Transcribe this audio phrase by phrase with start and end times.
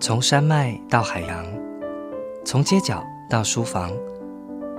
[0.00, 1.44] 从山脉到海洋，
[2.44, 3.90] 从街角到书房，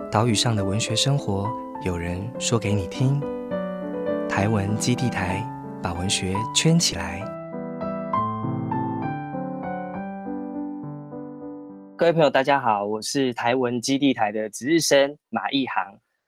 [0.09, 1.51] 岛屿上的文学生活，
[1.83, 3.19] 有人说给你听。
[4.29, 5.45] 台文基地台
[5.83, 7.19] 把文学圈起来。
[11.97, 15.83] 各位朋友，大家好，我是台文基地台的值日生马一航。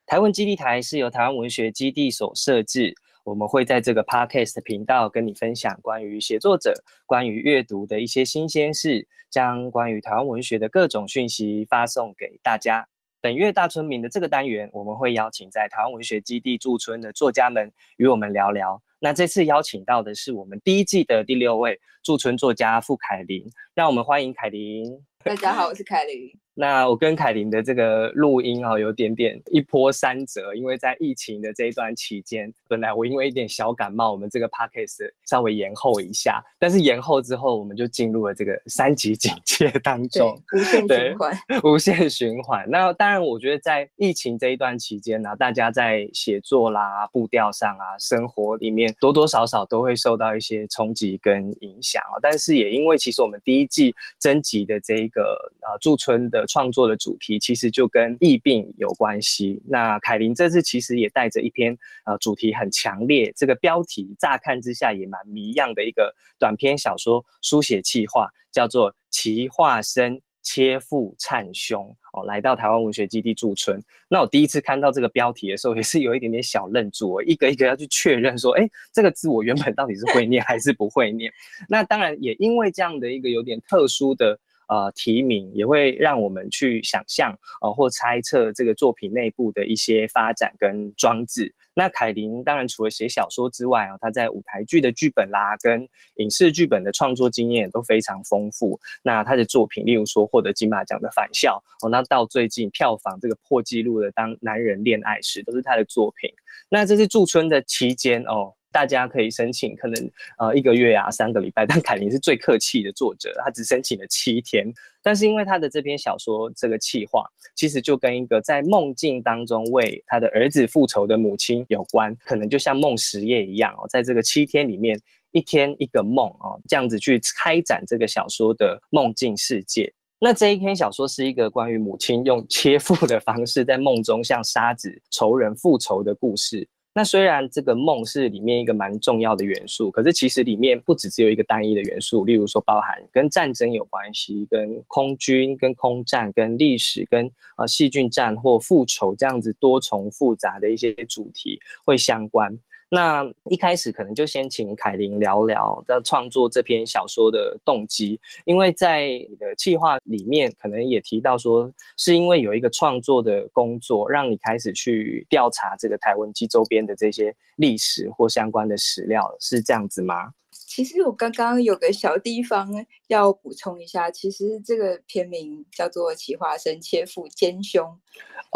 [0.06, 2.94] 台文基地台是由台湾文学基地所设置。
[3.24, 6.74] 我们会在这个 podcast 频道跟你分享关于写作者、
[7.06, 12.88] 关于阅读的一些新鲜事，将关于台湾文学的各种讯息发送给大家。
[13.22, 18.82] 本月大村民的这个单元，我们会邀请在台湾文学基地驻村的作家们与我们聊聊。
[18.98, 24.84] 那这次邀请到的是我们第一季的第六位驻村作家傅凯琳，让我们欢迎凯琳。
[25.24, 26.41] 大家好，我是凯琳。
[26.54, 42.70] 那我跟凯琳的这个录音啊，有点点一波三折，因为在疫情的这一段期间，本来我因为一点小感冒，我们这个 podcast 稍微延后一下，但是延后之后，我们就进入了这个三级警戒当中，无限循环，无限循环。
[42.70, 52.20] 那当然，我觉得在疫情这一段期间呢，大家在写作啦、步调上啊、生活里面多多少少都会受到一些冲击跟影响啊。
[52.22, 56.41] 但是也因为其实我们第一季征集的这一个呃驻村的。
[56.48, 59.62] 创作的主题其实就跟疫病有关系。
[59.68, 71.86] 那凯琳这次其实也带着一篇呃主题很强烈，这个标题乍看之下也蛮谜样的一个短篇小说书写计划，叫做《奇化身切腹忏胸》
[72.20, 73.82] 哦，来到台湾文学基地驻村。
[74.10, 81.32] 那我第一次看到这个标题的时候，也是有一点点小愣住， 一个一个要去确认说，哎，这个字我原本到底是会念还是不会念？
[81.70, 84.40] 那当然也因为这样的一个有点特殊的。
[84.72, 91.54] 呃，提名也会让我们去想象，呃，或猜测这个作品内部的一些发展跟装置。
[91.74, 98.80] 那凯琳当然除了写小说之外啊，他在舞台剧的剧本啦，跟影视剧本的创作经验都非常丰富。
[99.04, 106.30] 那他的作品，例如说获得金马奖的《返校》哦，那到最近票房这个破纪录的《当男人恋爱时》，都是他的作品。
[106.70, 108.54] 那这是驻村的期间哦。
[108.72, 111.66] 大家可以申请，可能呃一个月啊，三个礼拜。
[111.66, 114.74] 但凯琳是最客气的作者，他只申请了七天。
[115.04, 125.00] 但是因为他的这篇小说这个企划，其实就跟一个在梦境当中为他的儿子复仇的母亲有关，可能就像梦十夜一样哦，在这个七天里面，
[125.32, 129.92] 一天一个梦哦，这样子去开展这个小说的梦境世界。
[130.20, 136.68] 那这一篇小说是一个关于母亲用切腹的方式在梦中向杀子仇人复仇的故事。
[136.94, 152.60] 那虽然这个梦是里面一个蛮重要的元素，可是其实里面不只只有一个单一的元素，例如说包含跟战争有关系、跟空军、跟空战、跟历史、跟呃细菌战或复仇这样子多重复杂的一些主题会相关。
[152.94, 170.34] 那一开始可能就先请凯琳聊聊在创作这篇小说的动机，因为在你的计划里面可能也提到说，是因为有一个创作的工作，让你开始去调查这个台湾机周边的这些历史或相关的史料，是这样子吗？
[170.74, 172.66] 其实我刚刚有个小地方
[173.10, 177.86] 要补充一下，其实这个片名叫做《奇花生切腹煎胸》，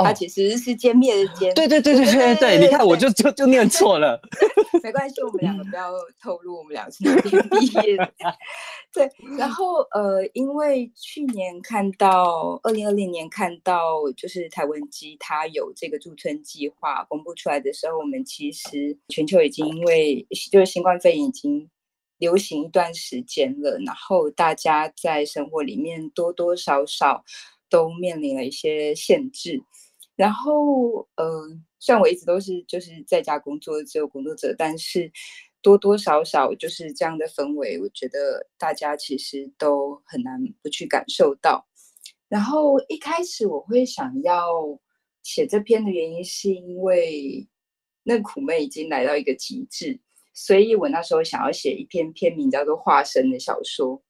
[0.02, 1.54] 它其实是歼灭的歼。
[1.54, 4.18] 对对对对对对， 你看我就就就念错了。
[4.82, 8.10] 没关系，我们两个不要透露我们两个是哪边毕业的。
[8.94, 21.70] 对，然后呃，因为去年看到二零二零年看到就是台文基它有这个驻村计划公布出来的时候，我们其实全球已经因为就是新冠肺炎已经。
[22.26, 27.24] 流行一段时间了，然后大家在生活里面多多少少
[27.70, 29.62] 都面临了一些限制。
[30.16, 31.26] 然后，呃，
[31.78, 35.12] 虽然我一直都是就是在家工作自由工作者，但是
[35.62, 41.68] 多多少少就是这样的氛围，我觉得大家其实都很难不去感受到。
[42.28, 44.80] 然后一开始我会想要
[45.22, 47.48] 写这篇的原因，是因为
[48.02, 50.00] 那苦闷已经来到一个极致。
[50.36, 54.04] 所以我那时候想要写一篇篇名叫做《化身》的小说，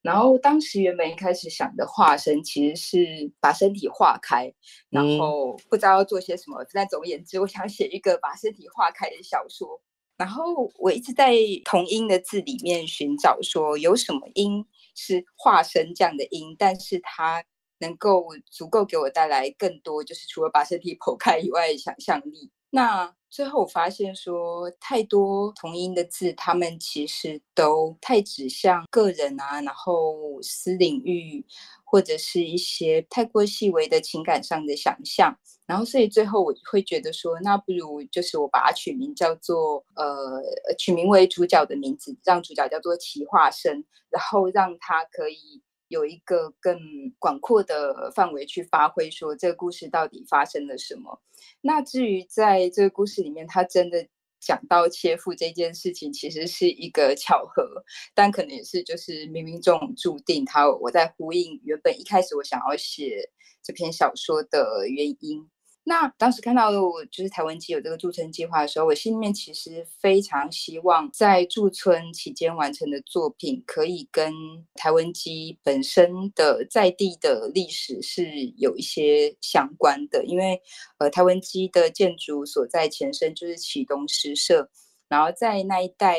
[0.00, 4.52] 然后当时原本一开始想的化身其实是把身体化开，
[4.88, 6.64] 然后不知道要做些什么。
[6.72, 9.80] 但总而言之，我想写一个把身体化开的小说。
[10.16, 14.64] 然后我一直在同音的字里面寻找，说有什么音
[14.94, 17.44] 是化身这样的音，但是它
[17.80, 22.50] 能够足够给我带来更多，就是除了把身体剖开以外的想象力。
[22.76, 31.42] 那最后我发现说，太多同音的字，他们其实都太指向个人啊，然后私领域，
[31.84, 35.34] 或者是一些太过细微的情感上的想象。
[35.66, 40.42] 然后，所以最后我会觉得说，那不如就是我把它取名叫做呃，
[40.78, 46.78] 取名为主角的名字，让主角叫做奇化生，然后让他可以有一个更
[47.18, 51.20] 广阔的范围去发挥，说这个故事到底发生了什么。
[51.60, 54.06] 那至于在这个故事里面，他真的
[54.40, 57.84] 讲到切腹这件事情，其实是一个巧合，
[58.14, 60.44] 但可能也是就是冥冥中注定。
[60.44, 63.30] 他我在呼应原本一开始我想要写
[63.62, 65.48] 这篇小说的原因。
[65.88, 66.72] 那当时看到
[67.12, 74.34] 就是台湾基有这个驻村计划的时候，我心里面其实非常希望在驻村期间完成的作品，可以跟
[74.74, 78.24] 台湾基本身的在地的历史是
[78.58, 80.24] 有一些相关的。
[80.24, 80.60] 因为
[80.98, 84.68] 呃，台湾基的建筑所在前身就是启东诗社，
[85.08, 86.18] 然后在那一带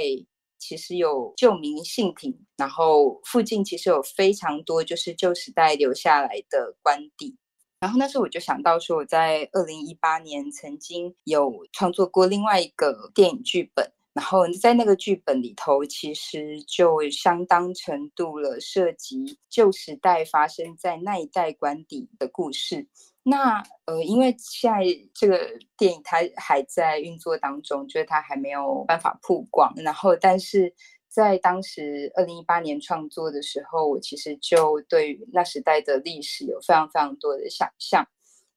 [0.57, 7.35] 其实有旧民信亭，然后附近其实有非常多就是旧时代留下来的官邸。
[7.79, 22.87] 然后那时候我就想到说，我在二零一八年曾经有创作过另外一个电影剧本，然后在那个剧本里头，其实就相当程度了涉及旧时代发生在那一代官邸的故事。
[23.21, 24.79] 那呃，因为现在
[25.13, 25.39] 这个
[25.77, 30.73] 电影它还在运作当中，就是它还没有办法曝光，然后但是。
[31.09, 38.07] 在当时二零一八年创作的时候，我其实就对那时代的历史有非常非常多的想象。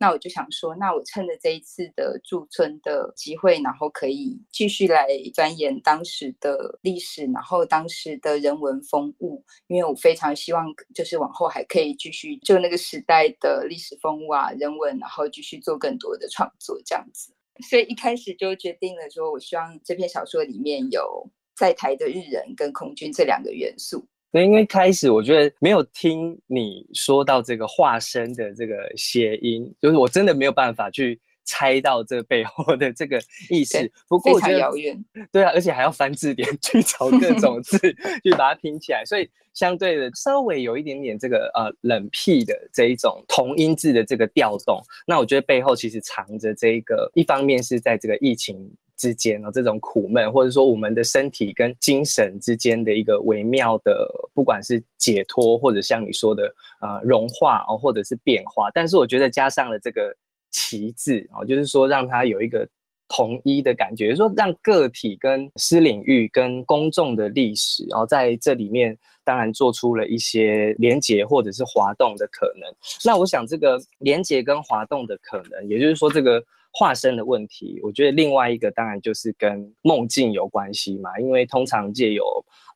[0.03, 17.35] 那我就想说，那我趁着这一次的驻村的机会，然后可以继续来钻研当时的历史，然后当时的人文风物，因为我非常希望就是往后还可以继续就那个时代的历史风物啊、人文，然后继续做更多的创作这样子。
[17.69, 21.31] 所以一开始就决定了说，我希望这篇小说里面有。
[21.61, 24.03] 在台的日人跟空军这两个元素，
[24.33, 33.21] 对，因为开始我觉得没有听你说到这个化身的这个谐音，就是我真的没有办法去猜到这背后的这个
[33.51, 33.77] 意思。
[34.09, 37.77] 不过我觉得遥远，对啊，而且还要翻字典 去找各种字
[38.25, 44.81] 去把它拼起来，所以相对的稍微有一点点这个呃冷僻的这一种同音字的这个调动。
[45.07, 48.57] 那我觉得背后其实藏着这一个，一方面是在这个疫情。
[49.01, 58.71] 之间哦，这种苦闷，或者说我们的身体跟精神之间的一个微妙的，不管是解脱，或者像你说的呃融化哦，或者是变化。
[58.75, 60.15] 但是我觉得加上了这个
[60.53, 62.69] “旗”字哦，就是说让它有一个
[63.09, 68.95] 统一的感觉，说让个体跟私领域跟公众的历史，然后在这里面
[69.25, 72.71] 当然做出了一些连结或者是滑动的可能。
[73.03, 76.45] 那我想这个连结跟滑动的可能，也就是说这个。
[76.73, 82.25] 化身的问题，我觉得另外一个当然就是跟梦境有关系嘛，因为通常借由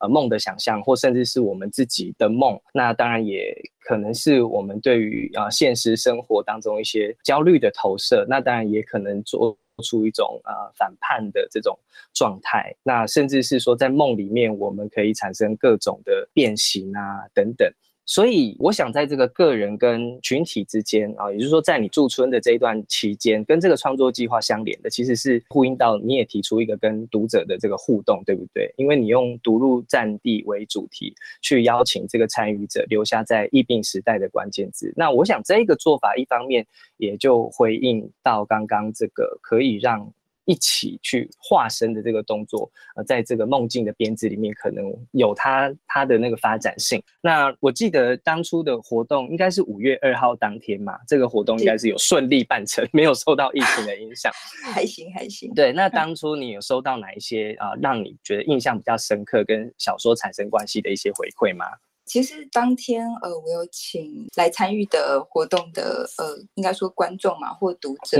[0.01, 11.77] 呃梦的想象，或甚至是我们自己的梦，那当然也可能是我们对于啊现实生活当中一些焦虑的投射，那当然也可能做出一种啊反叛的这种
[12.13, 17.71] 状态，那甚至是说在梦里面我们可以产生各种的变形啊等等。
[18.05, 28.71] 所以，我想在这个个人跟群体之间啊，也就是说，在你驻村的这一段期间，跟这个创作计划相连的，其实是呼应到你也提出一个跟读者的这个互动，对不对？
[28.77, 34.93] 因为你用读入战地为主题，去邀请这个参与者留下在疫病时代的关键字。
[34.95, 36.67] 那我想这个做法，一方面
[36.97, 40.13] 也就回应到刚刚这个可以让。
[40.45, 47.01] 一起去化身的这个动作，呃，在这个梦境的编制里面，可能有它它的那个发展性。
[47.21, 54.31] 那我记得当初的活动应该是五月二号当天嘛，这个活动应该是有顺利办成，没有受到疫情的影响，
[54.71, 55.53] 还行还行。
[55.53, 61.65] 对，那当初你有收到哪一些啊，让你觉得印象比较深刻，跟小说产生关系的一些回馈吗？
[62.05, 68.19] 其实当天，呃，我有请来参与的活动的，呃，应该说观众嘛，或读者。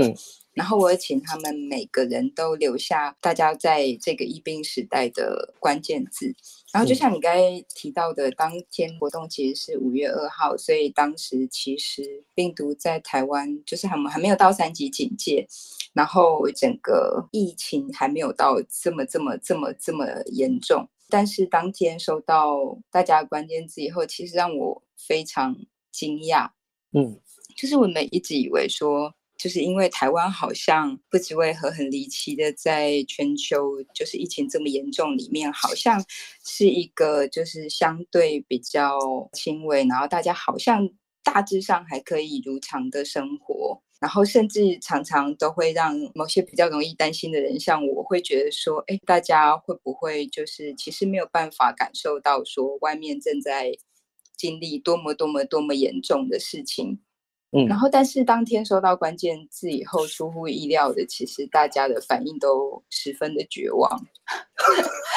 [0.56, 6.34] 然后我也请他们每个人都留下大家在这个疫病时代的关键字。
[6.72, 15.46] 然后就像你刚才提到的，当天活动其实是五月二号，所以当时其实病毒在台湾就是还还没有到三级警戒，
[15.92, 20.88] 然后整个疫情还没有到这么这么这么这么严重。
[21.10, 25.54] 但是当天收到大家关键字以后，其实让我非常
[25.92, 26.48] 惊讶。
[26.92, 27.20] 嗯，
[27.54, 29.14] 就是我们一直以为说。
[29.38, 36.02] 就是因为台湾好像不知为何很离奇的，在全球就是疫情这么严重里面，好像
[36.44, 38.98] 是一个就是相对比较
[39.32, 40.88] 轻微，然后大家好像
[41.22, 53.76] 大致上还可以如常的生活，然后甚至常常都会让某些比较容易担心的人，像我会觉得说，哎，大家会不会就是其实没有办法感受到说外面正在
[54.36, 57.00] 经历多么多么多么严重的事情。
[57.68, 63.90] 然后，但是当天收到关键字以后，出乎意料的，其实大家的反应都十分的绝望。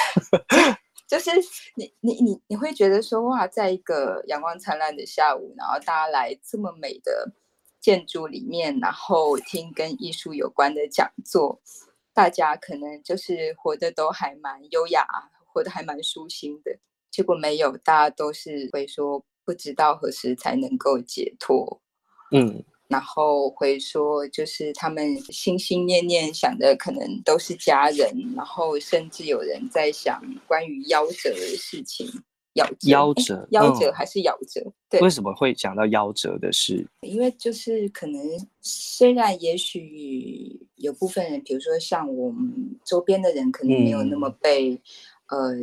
[1.08, 1.32] 就是
[1.76, 7.32] 你你你你会觉得说哇，在一个阳光灿烂的下午，然后大家来这么美的
[7.82, 11.60] 建筑里面，然后听跟艺术有关的讲座，
[12.14, 15.04] 大家可能就是活得都还蛮优雅，
[15.52, 16.78] 活得还蛮舒心的。
[17.10, 21.82] 结果没有，大家都是会说不知道何时才能够解脱。
[22.32, 22.64] 嗯。
[22.88, 32.08] 然后会说，就是他们心心念念想的可能都是家人，然后甚至有人在想关于夭折的事情。
[32.56, 34.60] 夭夭折，夭折还是夭折？
[34.90, 36.84] 对，为什么会讲到夭折的事？
[37.02, 38.20] 因为就是可能，
[38.60, 44.82] 虽然也许有部分人，比如说像我们周边的人，可能没有那么被
[45.28, 45.56] 呃。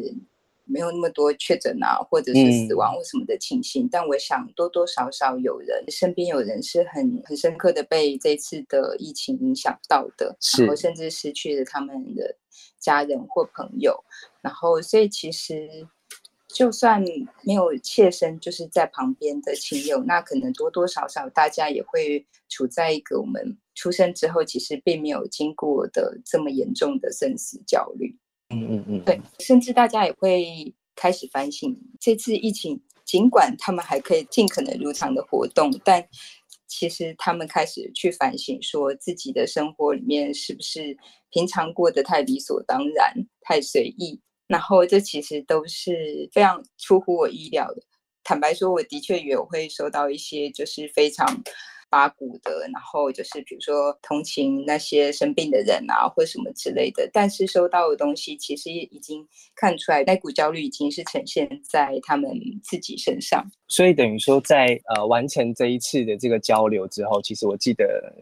[0.67, 12.37] 没有那么多确诊啊，或者是死亡或什么的情形，但我想多多少少有人身边有人是很很深刻的被这次的疫情影响到的，然后甚至失去了他们的
[12.79, 14.05] 家人或朋友，
[14.43, 15.87] 然后所以其实
[16.49, 17.01] 就算
[17.43, 28.17] 没有切身就是在旁边的亲友，那可能多多少少大家也会处在一个我们出生之后其实并没有经过的这么严重的生死焦虑。
[28.51, 36.07] 嗯嗯嗯，对，甚至大家也会开始反省，这次疫情，尽管他们还可以尽可能如常的活动，但
[36.69, 40.97] 其实他们开始去反省，说自己的生活里面是不是
[41.31, 47.83] 平常过得太理所当然、太随意，然后这其实都是非常出乎我意料的。
[48.23, 51.43] 坦白说，我的确也会收到一些就是非常。
[51.89, 57.09] 八股的，然后就是比如说同情那些生病的人啊，或什么之类的。
[57.13, 62.31] 但是收到的东西其实已经看出来，那股焦虑已经是呈现在他们
[62.63, 63.45] 自己身上。
[63.69, 68.13] 所以等于说，在呃完成这一次的这个交流之后，其实我记得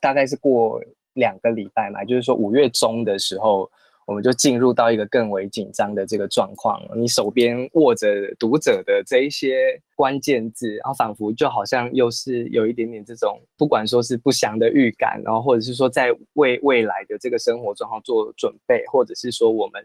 [0.00, 0.80] 大概是过
[1.14, 3.70] 两个礼拜嘛，就是说五月中的时候。
[4.10, 6.82] 我们就进入到一个更为紧张的这个状况。
[6.96, 19.80] 你手边握着读者的这一些关键字，然后仿佛就好像又是有一点点这种，不管说是不祥的预感，然后或者是说在为未来的这个生活状况做准备，或者是说我们。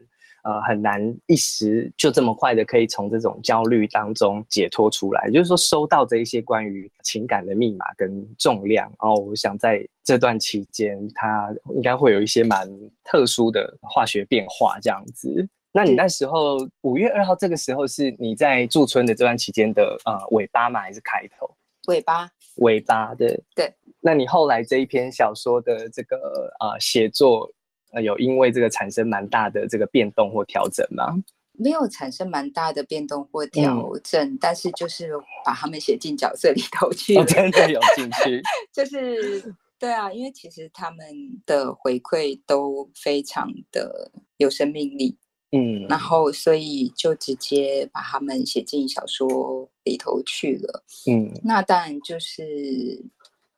[0.46, 5.28] 呃，很难一时就这么快的可以从这种焦虑当中解脱出来。
[5.32, 12.70] 就是说，收到这一些关于情感的密码跟重量，然后我想在这段期间，它应该会有一些蛮
[13.04, 15.50] 特殊的化学变化这样子。
[15.72, 20.80] 那你那时候五月二号这个时候是你在驻村的这段期间的呃尾巴吗？
[20.80, 21.50] 还是开头？
[21.88, 23.42] 尾巴，尾巴的。
[23.56, 23.74] 对。
[24.00, 26.18] 那你后来这一篇小说的这个
[26.60, 27.52] 呃写作？
[28.02, 31.16] 有因为这个产生蛮大的这个变动或调整吗？
[31.58, 35.12] 没有产生蛮大的变动或调整，但是就是
[35.46, 38.42] 把他们写进角色里头去，真的有进去。
[38.74, 41.08] 就是对啊，因为其实他们
[41.46, 45.18] 的回馈都非常的有生命力，
[45.52, 53.06] 嗯，然后所以就直接把他们写进小说里头去了，嗯，那当然就是。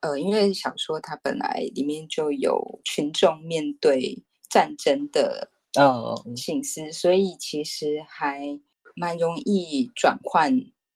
[0.02, 4.16] 呃，因为小说它本来里面就有群众面对
[4.58, 8.60] 战争的呃心思，所以其实还
[8.96, 10.52] 蛮容易转换，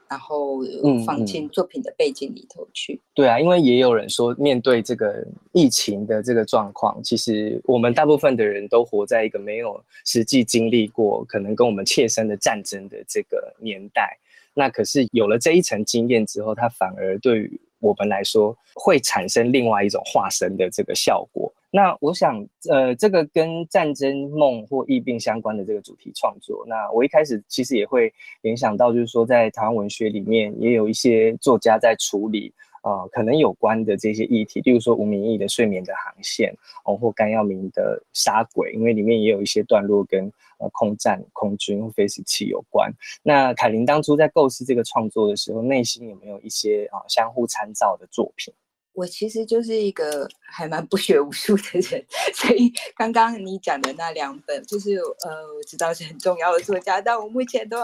[0.09, 0.61] 然后
[1.05, 2.99] 放进作品的背景里头去。
[3.13, 14.17] 对啊，因为也有人说，面对这个疫情的这个状况，其实我们大部分的人都活在一个没有实际经历过，可能跟我们切身的战争的这个年代。
[14.55, 21.51] 那可是有了这一层经验之后，他反而对于我们来说会产生另外一种化身的这个效果。
[21.69, 32.53] 那我想，呃，这个跟战争梦或疫病相关的这个主题创作，那我一开始其实也会联想到，就是说在台湾文学里面也有一些作家在处理。
[32.83, 36.51] 呃，可能有关的这些议题，例如说无名义的《睡眠的航线》，
[36.83, 40.25] 哦，或甘耀明的《杀鬼》，因为里面也有一些段落跟
[40.57, 42.91] 呃空战、空军或飞行器有关。
[43.21, 48.53] 那凯琳当初在构思这个创作的时候，内心有没有一些啊相互参照的作品？
[48.93, 52.05] 我其实就是一个还蛮不学无术的人，
[52.35, 57.77] 所以刚刚你讲的那两本，就是呃，我知道是很重要的作家，但我目前都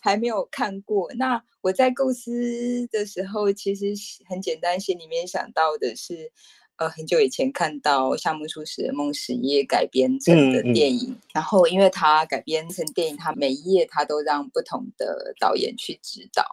[0.00, 1.12] 还没有看过。
[1.14, 3.92] 那我在构思的时候，其实
[4.28, 6.32] 很简单，心里面想到的是，
[6.76, 16.44] 呃，很久以前看到夏目漱石的《梦十夜》改编成的电影，然后因为它改编成电影，它每一页它都让不同的导演去指导，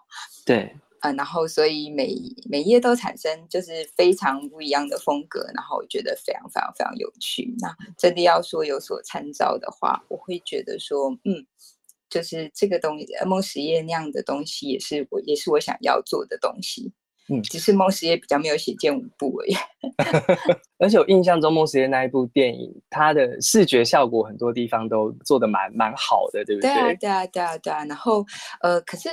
[0.45, 0.75] 对。
[1.03, 2.15] 嗯，然后所以每
[2.49, 7.53] 每页都产生就是非常不一样的风格，然后我觉得非常非常非常有趣。
[7.59, 11.45] 那真的要说有所参照的话，我会觉得说，嗯，
[12.09, 16.93] 就是这个东西，梦实业那样的东西，也是我也是我想要做的东西。
[17.29, 19.55] 嗯， 只是梦时夜比较没有写剑舞步而已。
[20.79, 26.69] 而且我印象中梦时夜那一部电影，它的视觉效果很多地方都做的蛮蛮好的，对不对？
[26.69, 27.85] 对啊，对啊，对啊，对啊。
[27.85, 28.25] 然后
[28.61, 29.09] 呃，可是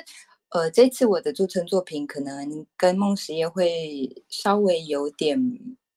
[0.50, 5.38] 呃，这次我的驻村作品可能跟梦十夜会稍微有点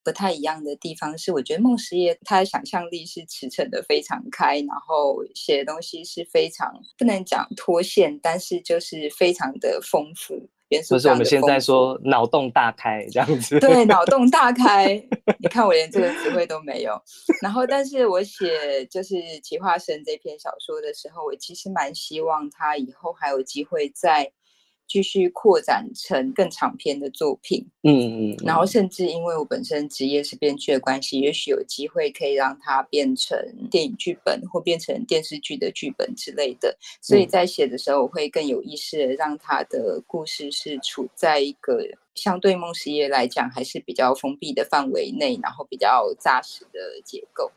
[0.04, 10.48] 不太一样的地方，是我觉得梦十夜他的想象力是驰骋的非常开，然后写的东西是非常不能讲脱线，但是就是非常的丰富。
[10.70, 14.96] 就是我们现在说脑洞大开这样子，对，脑洞大 开。
[15.40, 17.00] 你看我连这个词汇都没有。
[17.42, 24.32] 然后，但是我写就是《奇化生》这篇小说的时候，我其实蛮希望他以后还有机会在。
[24.88, 33.38] 继续扩展成更长篇的作品，嗯嗯，然后甚至因为我本身职业是编剧的关系，也许有机会可以让它变成
[33.72, 36.78] 电影剧本或变成电视剧的剧本之类的。
[37.02, 41.80] 所以在写的时候，我会更有意识的让他的故事是处在一个
[42.14, 47.52] 相对梦实业来讲还是比较封闭的范围内，然后比较扎实的结构。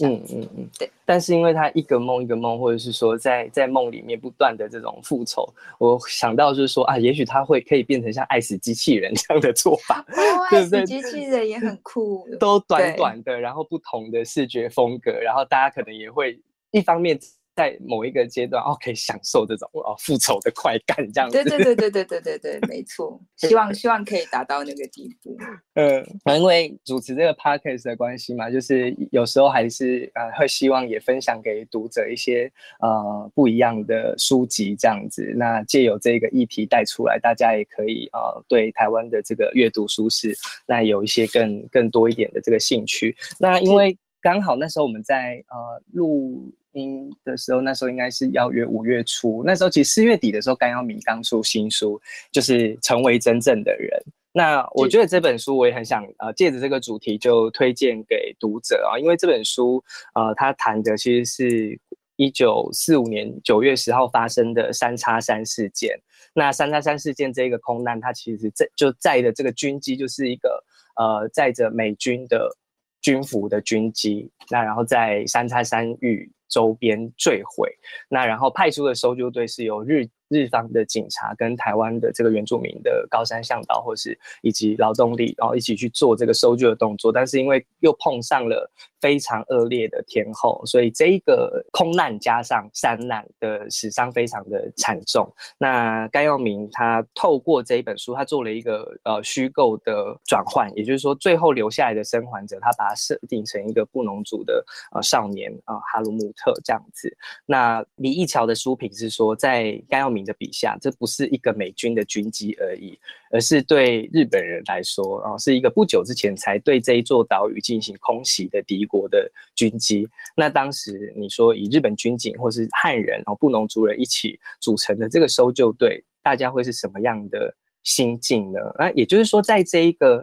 [0.00, 0.90] 嗯嗯嗯，对。
[1.04, 5.46] 但是因为他一个梦一个梦，或者是说在在梦里面不断的这种复仇，
[5.78, 10.04] 我想到就是说啊，也许他会可以变成像爱死机器人这样的做法，
[10.50, 17.18] 爱死机器人也很酷，都短短的，然后不同的视觉风格，然后大家可能也会一方面。
[17.54, 21.36] 在某一个阶段哦，可以享受这种哦复仇的快感，这样子。
[21.36, 23.20] 对对对对对对对对，没错。
[23.36, 25.36] 希望希望可以达到那个地步。
[25.74, 26.04] 嗯，
[26.36, 35.34] 因为主持这个 podcast 的关系嘛，就是有时候还是呃会希望也分享给读者一些呃不一样的书籍这样子。
[35.36, 40.34] 那借由这个议题带出来，大家也可以呃对台湾的这个阅读书适，
[40.66, 43.14] 那有一些更更多一点的这个兴趣。
[43.38, 46.50] 那因为刚好那时候我们在呃录。
[46.72, 52.00] 音的时候，那时候应该是邀约五月初，那时候其实四月底的时候，甘耀明刚出新书，
[52.30, 54.02] 就是成为真正的人。
[54.32, 61.78] 那我觉得这本书我也很想呃借着这个主题就推荐给读者啊，因为这本书呃他谈的其实是
[62.16, 66.00] 一九四五年九月十号发生的三叉山事件。
[66.32, 70.64] 那三叉山事件这个空难，它其实载就载的这个军机就是一个
[70.96, 72.56] 呃载着美军的
[73.02, 76.30] 军服的军机，那然后在三叉山遇。
[76.52, 77.68] 周边坠毁，
[78.08, 80.06] 那然后派出的搜救队是由日。
[80.34, 87.12] 日方的警察跟台湾的这个原住民的高山向导，或是以及劳动力，然后一起去做这个搜救的动作。
[87.12, 88.66] 但是因为又碰上了
[88.98, 95.30] 非常恶劣的天候，所以这一个空难加上山难的死伤非常的惨重。
[95.58, 107.14] 那甘耀明他透过这一本书，他做了一个呃虚构的转换，也就是说最后留下来的生还者，他把它设定成一个布农族的呃少年啊哈鲁姆特特这样子。
[107.44, 110.22] 那李义桥的书评是说，在甘耀明。
[110.22, 112.96] 的笔下，这不是一个美军的军机而已，
[113.32, 120.08] 而是对日本人来说，啊，是一个不久之前才对这一座岛屿进行空袭的敌国的军机。
[120.36, 127.52] 那当时你说以日本军警或是汉人哦布农族人一起组成的这个搜救队，大家会是什么样的
[127.82, 128.60] 心境呢？
[128.78, 130.22] 那也就是说，在这一个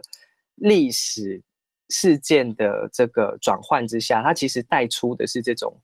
[0.54, 1.42] 历史
[1.90, 5.78] 事件的这个转换之下，它其实带出的是这种。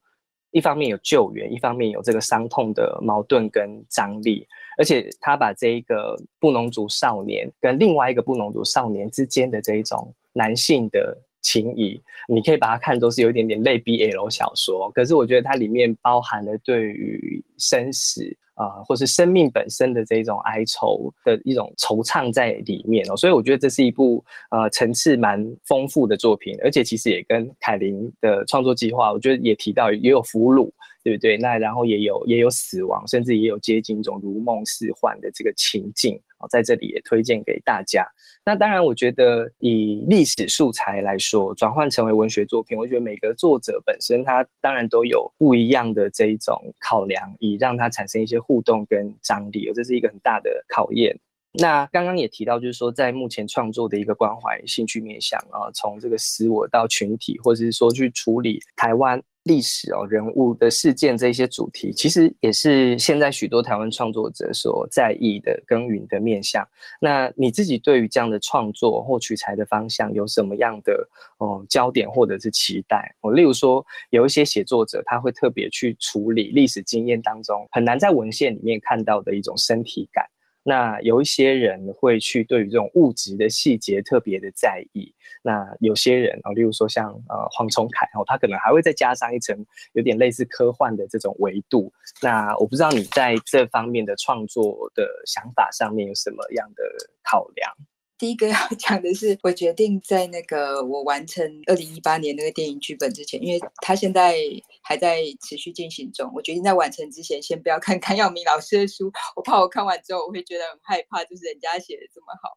[0.51, 4.47] 一方面有救援，一方面有这个伤痛的矛盾跟张力，
[4.79, 18.37] 而且他把这一个布农族少年跟另外一个布农族少年之间的这一种男性的情谊，你可以把它看作是有一点点类 BL 小说，可是我觉得它里面包含了对于生死。
[18.57, 30.71] 啊，或是生命本身的这种哀愁的一种惆怅在里面哦，所以我觉得这是一部呃层次蛮丰富的作品，而且其实也跟凯琳的创作计划，我觉得也提到也有俘虏，
[31.07, 31.37] 对不对？
[31.37, 38.05] 那然后也有也有死亡，甚至也有接近一种如梦似幻的这个情境哦，在这里也推荐给大家。
[38.45, 51.17] 那当然，我觉得以历史素材来说，转换成为文学作品，我觉得每个作者本身他当然都有不一样的这一种考量，以让它产生一些互动跟张力，这是一个很大的考验。
[51.53, 59.23] 那刚刚也提到，就是说在目前创作的一个关怀兴趣面向啊，从这个私我到群体，或者是说去处理台湾。
[59.47, 66.67] 历史哦，人物的事件这些主题，其实也是现在许多台湾创作者所在意的耕耘的面向。
[67.01, 73.15] 那你自己对于这样的创作或取材的方向有什么样的哦焦点或者是期待？
[73.21, 80.27] 哦，例如说有一些写作者他会特别去处理历史经验当中很难在文献里面看到的一种身体感。
[80.69, 89.57] 那有一些人会去对于这种物质的细节特别的在意，那有些人哦，例如说像呃黄崇凯哦，他可能还会再加上一层
[89.93, 91.93] 有点类似科幻的这种维度。
[92.21, 96.83] 那我不知道你在这方面的创作的想法上面有什么样的
[97.23, 97.73] 考量？
[98.19, 104.37] 第一个要 讲的是，我决定在那个我完成二零一八年那个电影剧本之前，因为他现在
[104.83, 112.57] 还在持续进行中，我决定在完成之前先不要看康耀明老师的书，我怕我看完之后我会觉得很害怕，就是人家写的这么好，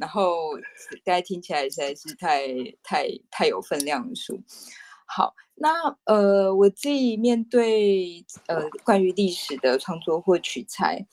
[0.00, 0.56] 然后
[1.04, 2.46] 大家听起来实在是太
[2.82, 4.40] 太太有分量的书。
[5.06, 11.06] 好，那呃，我自己面对呃关于历史的创作或取材。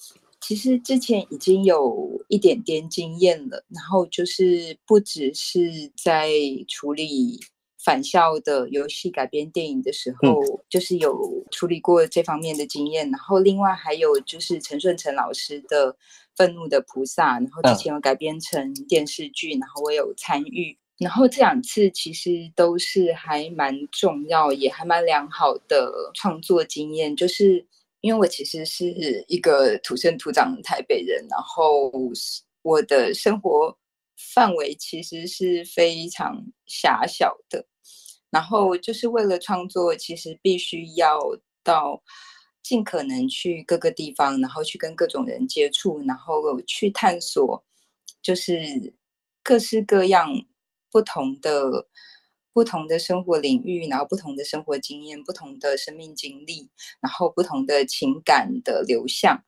[0.47, 6.31] 其实之前已经有一点点经验了，然后就是不只是在
[6.69, 7.37] 处理
[7.83, 15.91] 返校的游戏改编电影的时候，就是有处理过这方面的经验，然后另外还有就是陈顺成老师的
[16.37, 27.65] 《愤怒的菩萨》，然后之前有改编成电视剧，然后我有参与，然后这两次其实都是还蛮重要，也还蛮良好的创作经验，就是。
[28.01, 28.85] 因为我其实是
[29.27, 31.91] 一个土生土长的台北人，然后
[32.61, 33.77] 我的生活
[34.33, 37.65] 范围其实是非常狭小的，
[38.29, 41.19] 然后就是为了创作，其实必须要
[41.63, 42.01] 到
[42.61, 47.63] 尽可能去各个地方，然后去跟各种人接触，然后去探索，
[48.21, 48.93] 就是
[49.43, 50.29] 各式各样
[50.91, 51.87] 不同的。
[52.57, 56.67] 不同的生活领域，然后不同的生活经验，不同的生命经历，
[56.99, 59.43] 然后不同的情感的流向，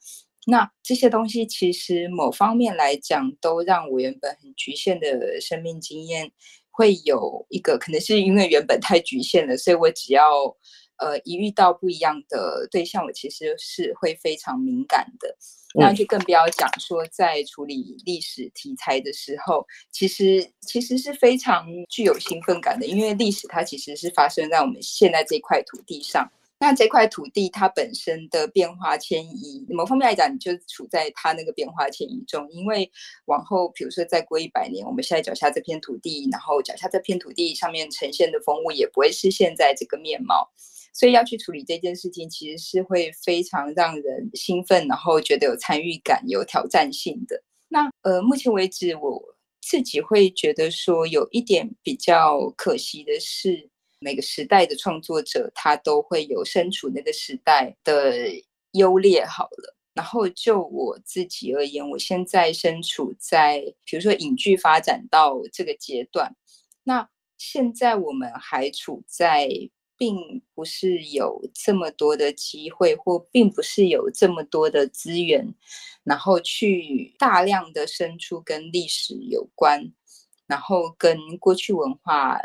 [0.46, 6.32] 那这些东西其实某方面来讲，都让我原本很局限的生命经验，
[6.70, 10.24] 会有一个可能是因为原本太局限了，所以我只要。
[11.00, 15.36] 呃，一遇到不一样的对象，我其实是会非常敏感的。
[15.76, 26.30] 那就更不要讲说，在处理历史题材的时候，其实其实是非常具有兴奋感的，因为历史它其实是发生在我们现在这块土地上。
[26.62, 32.46] 那这块土地它本身的变化迁移，某方面来讲，你就处在它那个变化迁移中。
[32.52, 32.92] 因为
[33.26, 40.52] 往后，比如说再过一百年，我们现在脚下这片土地，然后脚下这片土地上面呈现的风物，也不会是现在这个面貌。
[40.94, 47.42] 所以要去处理这件事情，其实是会非常让人兴奋，然后觉得有参与感、有挑战性的。
[47.68, 49.24] 那呃，目前为止，我
[49.62, 58.14] 自己会觉得说，有一点比较可惜的是，每个时代的创作者他都会有身处那个时代的
[58.72, 59.24] 优劣。
[59.26, 66.36] 好了，然后就我自己而言，我现在身处在比如说影剧发展到这个阶段，
[66.84, 69.48] 那现在我们还处在。
[70.00, 75.54] 并不是有这么多的机会，或并不是有这么多的资源，
[76.06, 79.92] 然后去大量的生出跟历史有关，
[80.48, 82.40] 然后跟过去文化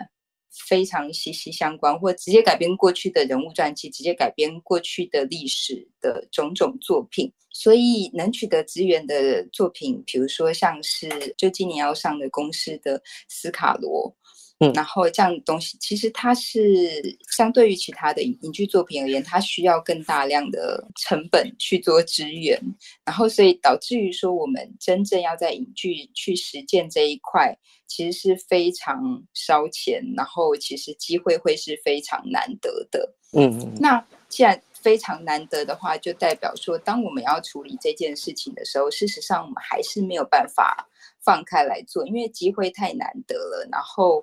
[0.69, 7.33] 非常息息相关，或直接改编过去的人物传记，直接改编过去的历史的种种作品。
[7.57, 14.12] 所以能取得资源的作品，比如说像是就今年要上的公司的斯卡罗。
[14.61, 17.03] 嗯，然后这样的东西，其实它是
[17.37, 22.57] 相对于其他的影剧作品而言，它需要更大量的成本去做支援，
[23.05, 27.57] 然后所以导致于说，我们真正要在影剧去实践这一块，
[27.88, 33.12] 其实是非常烧钱，然后其实机会会是非常难得的。
[33.33, 40.88] 嗯，那既然非常难得的话，就代表说，当我们要处理这件事情的时候，事实上我们还是没有办法。
[41.25, 44.23] 放开来做，因为机会太难得了，然后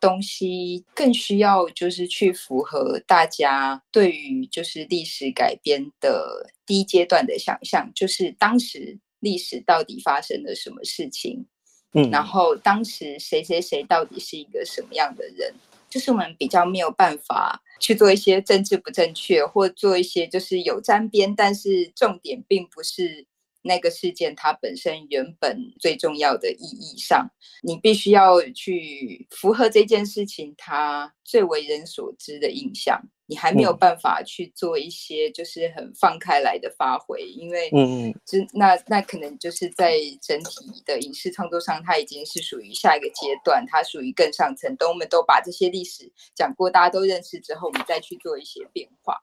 [0.00, 11.44] 东西更需要就是去符合大家对于就是历史改编的第一阶段的想象，就是当时历史到底发生了什么事情，
[11.92, 15.54] 嗯，然后当时谁谁谁到底是一个什么样的人，
[15.88, 23.26] 就是我们比较没有办法去做一些政治不正确，或做一些就是有沾边，但是重点并不是。
[23.68, 27.30] 那个事件它本身原本最重要的意义上，
[27.62, 44.74] 你必须要去符合这件事情它最为人所知的印象，你还没有办法去做一些就是很放开来的发挥，因为嗯，就那那可能就是在整体的影视创作上，它已经是属于下一个阶段，它属于更上层。
[44.76, 49.20] 等我们都把这些历史讲过，大家都认识之后，我们再去做一些变化，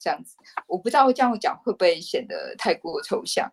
[0.00, 3.52] 这样子，我不知道这样讲会不会显得太过抽象。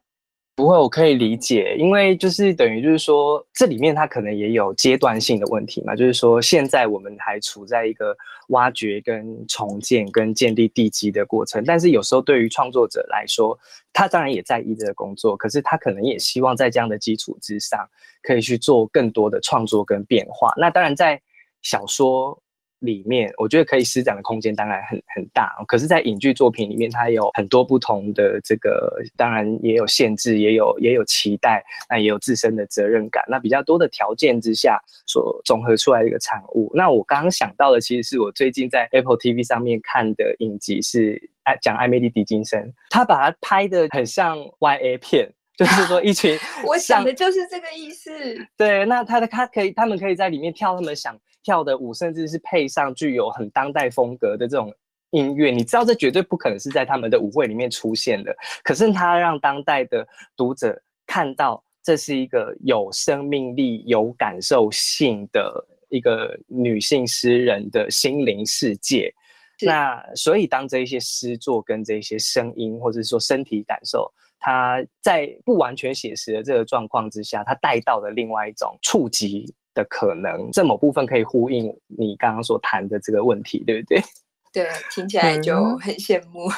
[0.59, 5.95] 不会，我可以理解，因为就是等于就是说，这里面它可能也有阶段性的问题嘛。
[5.95, 8.13] 就是说，现在我们还处在一个
[8.49, 11.63] 挖掘、跟重建、跟建立地基的过程。
[11.63, 13.57] 但是有时候对于创作者来说，
[13.93, 17.79] 他当然也在意这个工作，可是他可能也希望在这样的基础之上，
[18.21, 20.53] 可以去做更多的创作跟变化。
[20.57, 21.21] 那当然，在
[21.61, 22.37] 小说
[22.79, 25.55] 里面，我觉得可以施展的空间当然很很大。
[25.67, 33.23] 可是，在影剧作品里面，它有很多不同的这个，当然也有限制，也有也有期待，那也有自身的责任感。
[33.27, 36.71] 那比较多的条件之下所综合出来的一个产物。
[36.73, 45.31] 那我刚刚想到的，其实是我最近在 Apple TV 上面看的影集，是爱讲艾米丽·狄金森，他把它拍的很像 YA 片。
[45.59, 48.09] 就是说，一群 我想的就是这个意思。
[48.55, 54.73] 对，那他的他可以，他们可以在里面跳他们想跳的舞，甚至是配上具有很当代风格的这种
[55.11, 55.51] 音乐。
[55.51, 58.35] 你知道，这绝对不可能是在他们的舞会里面出现的。
[58.63, 69.13] 可是他让当代的读者看到，这是一个有生命力、有感受性的一个女性诗人的心灵世界。
[69.61, 74.11] 那所以，当这一些诗作跟这些声音，或者说身体感受。
[74.41, 84.01] 它在不完全写实的这个状况之下，它带到了另外一种触及的可能，这某部分可以呼应你刚刚所谈的这个问题，对不对？
[84.51, 86.49] 对，听起来就很羡慕，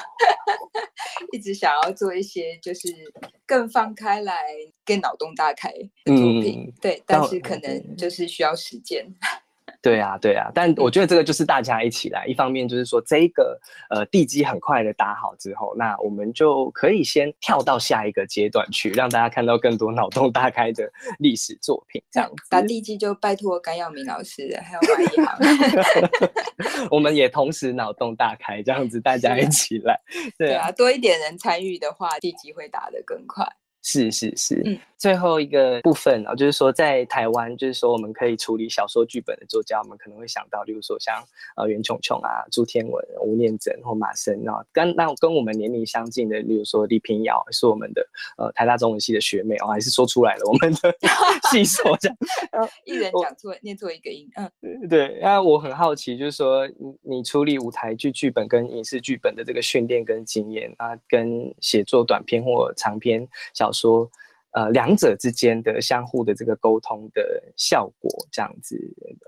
[1.34, 2.88] 一直想要做一些就是
[3.45, 4.34] 更放开来、
[4.86, 5.69] 更脑洞大开
[6.05, 9.05] 的作品，对，但是可能就是需要时间。
[9.81, 12.25] 对啊，对啊，但我觉得这个就是大家一起来。
[12.27, 21.99] 一方面就是说，这一个呃地基很快的打好之后，那我们就可以先跳到下一个阶段去，让大家看到更多脑洞大开的历史作品。
[22.11, 25.39] 这样子，打地基就拜托甘耀明老师，还有马一航，
[26.91, 29.99] 我们也同时脑洞大开，这样子大家一起来。
[30.37, 33.43] 对啊，多一点人参与的话，地基会打得更快。
[33.83, 41.15] 是是是，嗯，最后一个部分啊，就是说在台湾，就是说我们可以处理小说剧本的作家，我们可能会想到，例如说像
[41.57, 50.95] 呃袁琼琼啊、朱天文、吴念真或马生啊，跟那跟我们年龄相近的，例如说李平遥是我们的呃台大中文系的学妹哦，还是说出来了我们的
[51.49, 52.17] 系所这样，
[52.85, 54.29] 一人讲错念错一个音，
[54.61, 63.70] 嗯，对，那我很好奇，就是说你你处理舞台剧剧本跟影视剧本的这个训练跟经验啊，跟写作短篇或长篇小。
[63.71, 64.10] 说，
[64.53, 68.77] 呃，两者之间的相互的这个沟通的效果，这样子，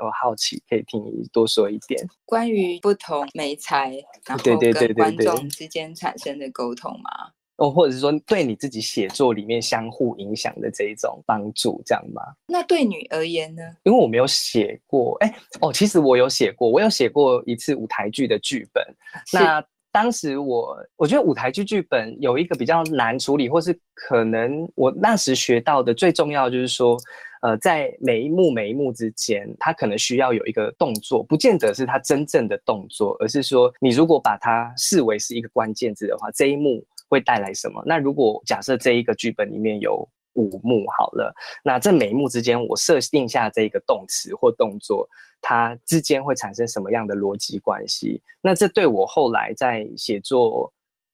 [0.03, 7.32] 我好奇，可以听你多说一点关于不同媒材，然后跟观众之间产生的沟通吗？
[7.56, 12.21] 哦，或者是说对你自己写作里面相互影响的这一种帮助，这样吗？
[12.47, 13.62] 那对你而言呢？
[13.84, 18.84] 因为我没有写过，哎，哦，其实我有写过，我有写过一次舞台剧的剧本，
[19.32, 19.63] 那。
[19.93, 26.97] 当时我我觉得舞台剧剧本有一个比较难处理，或是可能我那时学到的最重要就是说，
[27.43, 37.84] 呃，在每一幕每一幕之间，它可能需要有一个动作，不见得是它真正的动作，而是说你如果把它视为是一个关键字的话，这一幕会带来什么？
[37.86, 45.08] 那如果假设这一个剧本里面有五幕好了，那这每一幕之间我设定下这一个动词或动作。
[45.46, 48.22] 它之间会产生什么样的逻辑关系？
[48.39, 50.72] 那这对我后来在写作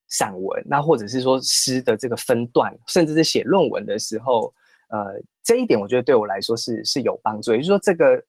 [0.08, 4.54] 散文，那或者是说诗的这个分段，甚至是写论文的时候，
[4.90, 7.54] 呃，这一点我觉得对我来说是是有帮助。
[7.54, 8.24] 也就是说，这个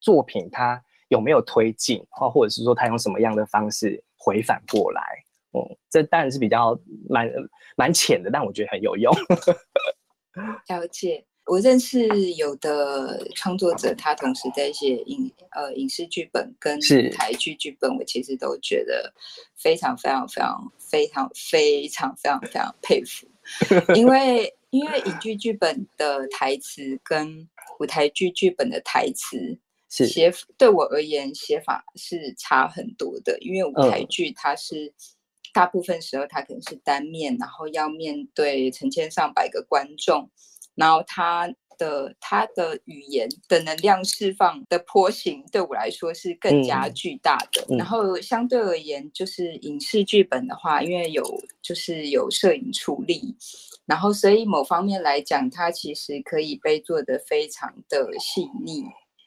[0.00, 5.02] 作品它有没有推进，或或者是说它用什么样的方式回返过来？
[5.52, 6.74] 嗯，这当然是比较
[7.10, 7.30] 蛮
[7.76, 9.14] 蛮浅的，但我觉得很有用。
[10.68, 11.24] 了解。
[11.44, 16.78] 我认识有的创作者，他同时在写影呃影视剧本跟
[17.10, 19.12] 台剧剧本，我其实都觉得
[19.56, 23.26] 非常非常非常非常非常非常非常佩服，
[23.96, 27.48] 因为因为影剧剧本的台词跟
[27.80, 34.94] 舞台剧剧本的台词写对我而言写法是差很多的，因为舞台剧它是
[35.52, 40.30] 大部分时候他可能是单面，然后要面对成千上百个观众。
[40.74, 47.76] 然后他的他的语言的能量释放的波形对我来说是更加巨大的。
[47.76, 51.22] 然后相对而言，就是影视剧本的话，因为有
[51.60, 53.36] 就是有摄影处理，
[53.84, 58.84] 然后所以某方面来讲，它其实可以被做的非常的细腻，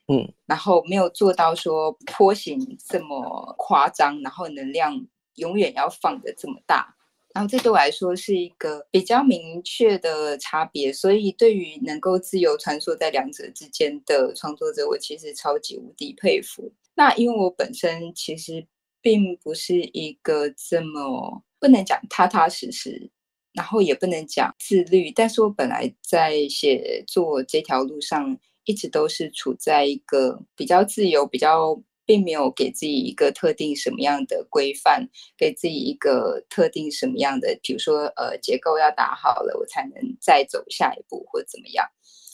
[0.07, 6.95] 嗯，然后没有做到说坡形这么夸张，然后能量永远要放的这么大。
[7.33, 16.71] 然后这对我来说是一个比较明确的差别，所以对于能够自由穿梭在两者之间的创作者，我其实超级无敌佩服。
[16.95, 18.65] 那因为我本身其实
[19.01, 23.11] 并不是一个这么不能讲踏踏实实，
[23.51, 31.83] 然后也不能讲自律，但是我本来在写作这条路上一直都是处在一个比较自由、比较。
[32.05, 41.85] 并没有给自己一个特定什么样的规范，给自己一个特定什么样的，比如说呃结构要打好了，我才能再走下一步或怎么样。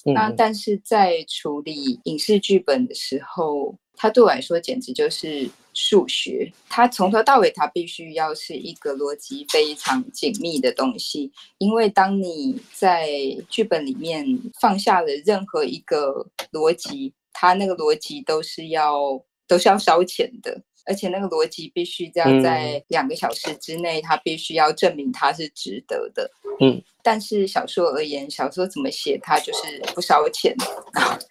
[0.04, 6.52] 那但是在处理影视剧本的时候，它对我来说简直就是数学。
[6.68, 11.32] 它从头到尾，它必须要是一个逻辑非常紧密的东西。
[11.60, 13.12] 因为当你在
[13.48, 14.26] 剧本里面
[14.60, 20.62] 放下了任何一个逻辑，它那个逻辑都是要都是要烧钱的。
[20.84, 26.30] 而且那个逻辑必须要在两个小时之内，他必须要证明他是值得的。
[26.60, 30.56] 嗯，但是小说而言，小说怎么写，它就是不烧钱，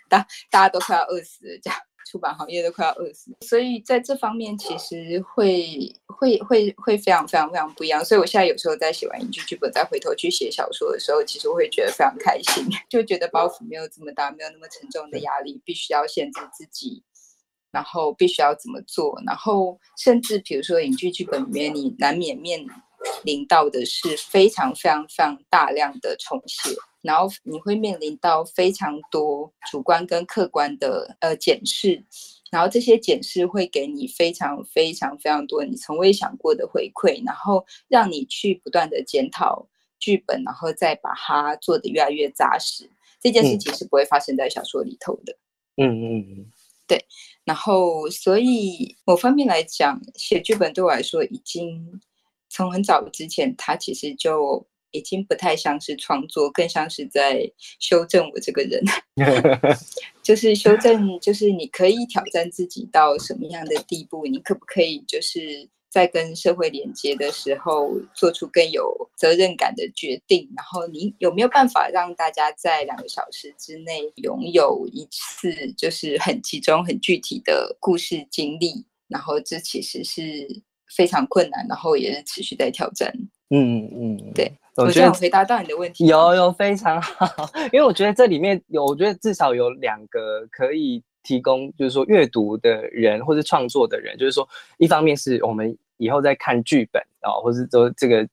[0.09, 3.33] 大大家都快要饿死了，这样出版行业都快要饿死。
[3.41, 8.05] 所以在这方面，其实会会会会非常非常非常不一样。
[8.05, 17.03] 所以我现在有时候在写完一句剧本，再回头去写小说的时候，其实我会觉得非常开心， 就觉得包袱没有这么大，没有那么沉重的压力，必须要限制自己。
[17.71, 19.21] 然后必须要怎么做？
[19.27, 22.65] 然后甚至比如说影剧剧本里面，你难免面
[23.25, 26.71] 临到的是非常非常非常大量的重写，
[27.03, 32.05] 然后你会面临到非常多主观跟客观的呃检视，
[32.51, 39.67] 然后这些检视会给你非常非常非常多你从未想过的回馈，然后让你去不断的检讨
[39.99, 42.91] 剧本，然后再把它做得越来越扎实。
[43.23, 45.37] 这件事情是不会发生在小说里头的。
[45.77, 46.53] 嗯嗯嗯。
[46.91, 47.07] 对，
[47.45, 52.01] 然后所以某方面来讲，写剧本对我来说，已经
[52.49, 57.49] 从很早之前，它其实就已经不太像是创作，更像是在
[57.79, 58.83] 修正我这个人，
[60.21, 65.69] 就是修正，就是你可以挑战自己到什么样的地步，你可不可以就是。
[65.91, 70.49] 在跟社会连接的时候，做出更有责任感的决定。
[70.57, 78.87] 然后，你有没有办法让大家在两个小时之内拥有一次就是很集中、很具体的故事经历？
[79.09, 80.23] 然后，这其实是
[80.97, 83.13] 非常困难，然后也是持续在挑战。
[83.53, 87.27] 嗯嗯，对，我觉得回答到你的问题，有有非常好，
[87.73, 91.03] 因为我觉得这里面有，我觉得至少有两个可以。
[91.23, 98.27] 提供就是说阅读的人或是创作的人，就是说一方面是我们以后在看剧本啊，或是说这个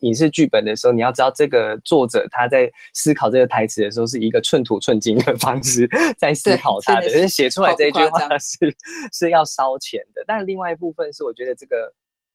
[0.00, 8.74] 影视剧本的时候，你要知道这个作者他在思考这个台词的时候，是一个寸土寸金的方式在思考他的，是写出来这句话是
[9.12, 10.24] 是要烧钱的。
[10.26, 11.92] 但另外一部分是我觉得这个。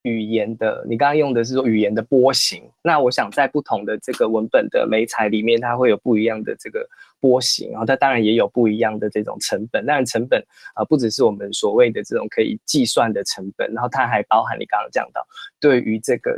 [0.09, 6.87] 语言的，你刚刚用的是说语言的波形，那我想在不同的这个文本的媒材里面，它会有不一样的这个
[7.19, 9.85] 波形，然后它当然也有不一样的这种成本。
[9.85, 10.43] 当然成本
[10.73, 15.21] 啊，不只是我们所谓的这种可以计算的成本，然后它还包含你刚刚讲到
[15.59, 16.35] 对于这个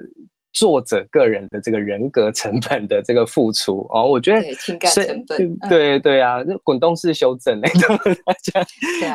[0.53, 4.05] 作者个人的这个人格成本的这个付出哦。
[4.05, 8.61] 我觉得情感成本，对对啊，那滚动式修正那种， 大家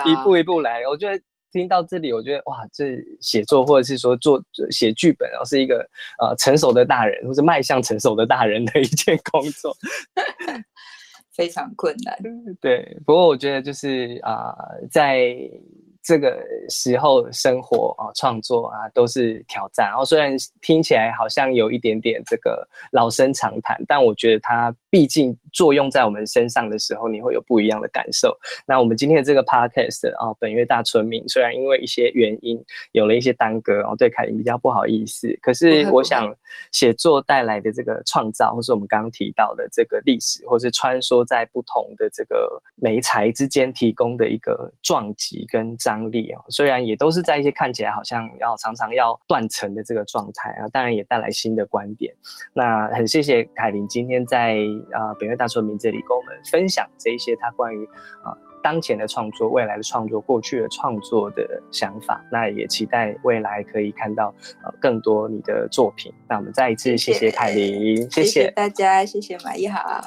[0.04, 1.22] 一步一步来，我觉得。
[1.56, 5.88] 听到这里，我觉得哇，这写作或者是说做写剧本，然后是一个
[6.20, 9.76] 呃成熟的大人，或是迈向成熟的大人的一件工作，
[11.32, 12.16] 非常困难。
[12.60, 14.54] 对，不过我觉得就是啊，
[14.90, 15.34] 在。
[16.06, 19.88] 这个时候生活啊，创作啊，都是挑战。
[19.88, 28.38] 然后虽然听起来好像有一点点这个老生常谈，但我觉得它毕竟作用在我们身上的时候，你会有不一样的感受。
[28.68, 32.56] 那我们今天的这个 podcast 啊，本月大村民，虽然因为一些原因
[32.92, 36.32] 有了一些耽搁，然后对凯琳比较不好意思，可是我想
[36.70, 45.95] 写作带来的这个创造，或是我们刚刚提到的这个历史，或是穿梭在不同的这个媒材之间提供的一个撞击跟张。
[46.10, 52.14] 力哦，虽然也都是在一些看起来好像要常常要断层的这个状态啊，当然也带来新的观点。
[52.52, 54.56] 那很谢谢凯琳今天在
[54.92, 57.84] 啊北岳大说明这里跟我们分享这一些他关于
[58.22, 62.20] 啊当前的创作、未来的创作、过去的创作的想法。
[62.32, 66.12] 那也期待未来可以看到呃更多你的作品。
[66.28, 70.02] 那我们再一次谢谢凯琳，谢谢大家，谢谢马一航。